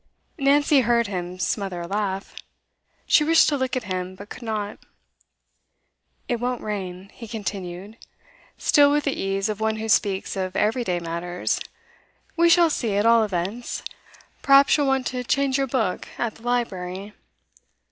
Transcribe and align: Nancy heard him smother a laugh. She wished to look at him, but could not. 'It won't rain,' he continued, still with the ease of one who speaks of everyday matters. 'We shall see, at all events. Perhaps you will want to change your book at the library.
Nancy 0.39 0.79
heard 0.79 1.05
him 1.05 1.37
smother 1.37 1.81
a 1.81 1.85
laugh. 1.87 2.33
She 3.05 3.23
wished 3.23 3.47
to 3.49 3.55
look 3.55 3.75
at 3.75 3.83
him, 3.83 4.15
but 4.15 4.29
could 4.31 4.41
not. 4.41 4.79
'It 6.27 6.37
won't 6.37 6.63
rain,' 6.63 7.11
he 7.13 7.27
continued, 7.27 7.97
still 8.57 8.89
with 8.91 9.03
the 9.03 9.13
ease 9.13 9.47
of 9.47 9.59
one 9.59 9.75
who 9.75 9.87
speaks 9.87 10.35
of 10.35 10.55
everyday 10.55 10.99
matters. 10.99 11.59
'We 12.35 12.49
shall 12.49 12.71
see, 12.71 12.95
at 12.95 13.05
all 13.05 13.23
events. 13.23 13.83
Perhaps 14.41 14.75
you 14.75 14.85
will 14.85 14.89
want 14.89 15.05
to 15.05 15.23
change 15.23 15.59
your 15.59 15.67
book 15.67 16.07
at 16.17 16.33
the 16.33 16.41
library. 16.41 17.13